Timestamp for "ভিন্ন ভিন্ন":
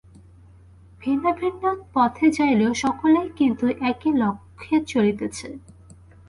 1.01-1.63